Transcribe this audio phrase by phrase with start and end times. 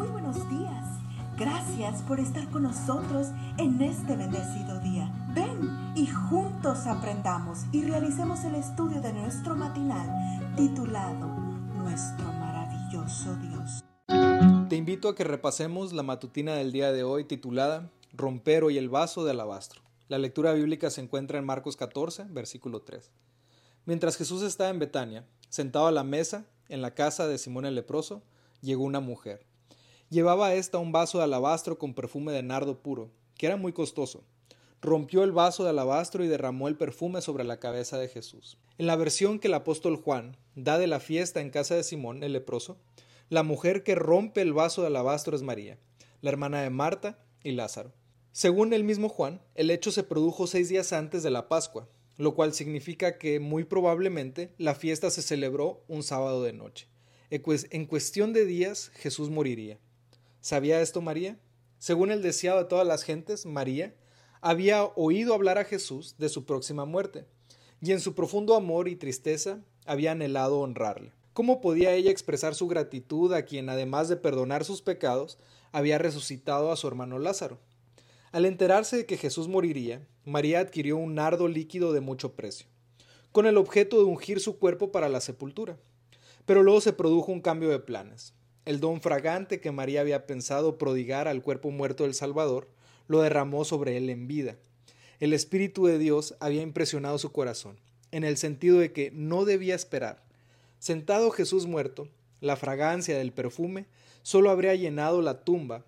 [0.00, 0.86] Muy buenos días.
[1.36, 3.26] Gracias por estar con nosotros
[3.58, 5.12] en este bendecido día.
[5.34, 13.84] Ven y juntos aprendamos y realicemos el estudio de nuestro matinal titulado Nuestro maravilloso Dios.
[14.70, 18.88] Te invito a que repasemos la matutina del día de hoy titulada Romper hoy el
[18.88, 19.82] vaso de alabastro.
[20.08, 23.10] La lectura bíblica se encuentra en Marcos 14, versículo 3.
[23.84, 27.74] Mientras Jesús estaba en Betania, sentado a la mesa en la casa de Simón el
[27.74, 28.22] leproso,
[28.62, 29.49] llegó una mujer.
[30.10, 33.72] Llevaba a esta un vaso de alabastro con perfume de nardo puro, que era muy
[33.72, 34.24] costoso.
[34.82, 38.58] Rompió el vaso de alabastro y derramó el perfume sobre la cabeza de Jesús.
[38.76, 42.24] En la versión que el apóstol Juan da de la fiesta en casa de Simón
[42.24, 42.76] el leproso,
[43.28, 45.78] la mujer que rompe el vaso de alabastro es María,
[46.22, 47.92] la hermana de Marta y Lázaro.
[48.32, 52.34] Según el mismo Juan, el hecho se produjo seis días antes de la Pascua, lo
[52.34, 56.88] cual significa que muy probablemente la fiesta se celebró un sábado de noche.
[57.30, 59.78] En cuestión de días Jesús moriría.
[60.40, 61.38] ¿Sabía esto María?
[61.78, 63.94] Según el deseado de todas las gentes, María
[64.40, 67.26] había oído hablar a Jesús de su próxima muerte,
[67.82, 71.12] y en su profundo amor y tristeza había anhelado honrarle.
[71.34, 75.38] ¿Cómo podía ella expresar su gratitud a quien, además de perdonar sus pecados,
[75.72, 77.58] había resucitado a su hermano Lázaro?
[78.32, 82.66] Al enterarse de que Jesús moriría, María adquirió un nardo líquido de mucho precio,
[83.30, 85.76] con el objeto de ungir su cuerpo para la sepultura.
[86.46, 88.32] Pero luego se produjo un cambio de planes.
[88.64, 92.68] El don fragante que María había pensado prodigar al cuerpo muerto del Salvador,
[93.08, 94.56] lo derramó sobre él en vida.
[95.18, 97.78] El Espíritu de Dios había impresionado su corazón,
[98.10, 100.22] en el sentido de que no debía esperar.
[100.78, 102.08] Sentado Jesús muerto,
[102.40, 103.86] la fragancia del perfume
[104.22, 105.84] solo habría llenado la tumba,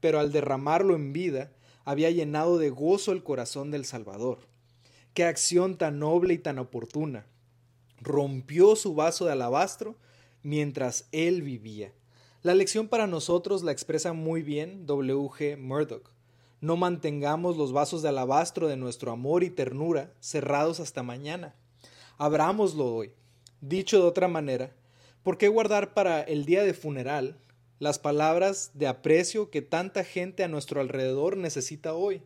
[0.00, 1.52] pero al derramarlo en vida,
[1.84, 4.38] había llenado de gozo el corazón del Salvador.
[5.14, 7.26] Qué acción tan noble y tan oportuna.
[8.00, 9.96] Rompió su vaso de alabastro
[10.42, 11.92] mientras él vivía.
[12.42, 15.28] La lección para nosotros la expresa muy bien W.
[15.28, 15.56] G.
[15.56, 16.10] Murdoch.
[16.60, 21.54] No mantengamos los vasos de alabastro de nuestro amor y ternura cerrados hasta mañana.
[22.18, 23.12] Abrámoslo hoy.
[23.60, 24.74] Dicho de otra manera,
[25.22, 27.38] ¿por qué guardar para el día de funeral
[27.82, 32.22] las palabras de aprecio que tanta gente a nuestro alrededor necesita hoy.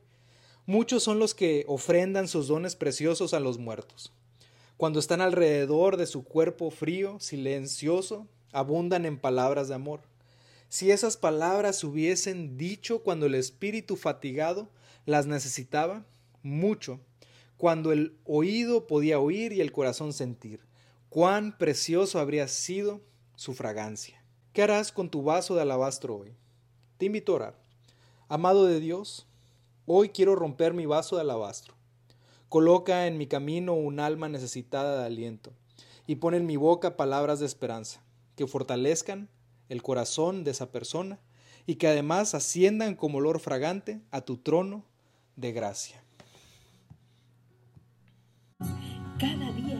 [0.67, 4.13] Muchos son los que ofrendan sus dones preciosos a los muertos.
[4.77, 10.01] Cuando están alrededor de su cuerpo frío, silencioso, abundan en palabras de amor.
[10.69, 14.71] Si esas palabras hubiesen dicho cuando el espíritu fatigado
[15.05, 16.05] las necesitaba,
[16.43, 17.01] mucho,
[17.57, 20.61] cuando el oído podía oír y el corazón sentir,
[21.09, 23.01] cuán precioso habría sido
[23.37, 24.23] su fragancia.
[24.53, 26.35] ¿Qué harás con tu vaso de alabastro hoy?
[26.99, 27.63] Te invito a orar.
[28.29, 29.27] Amado de Dios,
[29.87, 31.75] hoy quiero romper mi vaso de alabastro.
[32.49, 35.53] Coloca en mi camino un alma necesitada de aliento
[36.07, 38.03] y pon en mi boca palabras de esperanza
[38.35, 39.29] que fortalezcan
[39.69, 41.19] el corazón de esa persona
[41.67, 44.85] y que además asciendan como olor fragante a tu trono
[45.37, 46.03] de gracia.
[49.19, 49.77] Cada día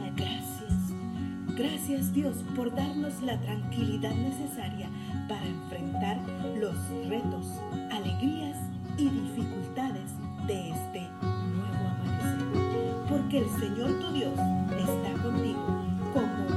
[1.57, 4.91] Gracias Dios por darnos la tranquilidad necesaria
[5.27, 6.19] para enfrentar
[6.55, 6.75] los
[7.09, 7.47] retos,
[7.89, 8.57] alegrías
[8.95, 10.11] y dificultades
[10.45, 13.07] de este nuevo amanecer.
[13.09, 15.65] Porque el Señor tu Dios está contigo.
[16.13, 16.56] Como